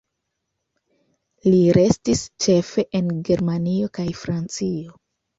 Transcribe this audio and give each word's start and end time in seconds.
Li 1.47 1.59
restis 1.77 2.23
ĉefe 2.45 2.85
en 2.99 3.11
Germanio 3.27 3.91
kaj 3.99 4.07
Francio. 4.23 4.97